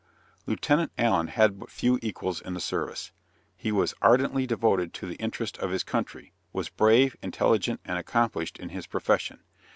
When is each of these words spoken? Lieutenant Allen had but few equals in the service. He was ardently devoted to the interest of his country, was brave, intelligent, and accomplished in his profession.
Lieutenant 0.47 0.91
Allen 0.97 1.27
had 1.27 1.59
but 1.59 1.69
few 1.69 1.99
equals 2.01 2.41
in 2.41 2.55
the 2.55 2.59
service. 2.59 3.11
He 3.55 3.71
was 3.71 3.93
ardently 4.01 4.47
devoted 4.47 4.95
to 4.95 5.05
the 5.05 5.13
interest 5.17 5.59
of 5.59 5.69
his 5.69 5.83
country, 5.83 6.33
was 6.51 6.69
brave, 6.69 7.15
intelligent, 7.21 7.81
and 7.85 7.99
accomplished 7.99 8.57
in 8.59 8.69
his 8.69 8.87
profession. 8.87 9.41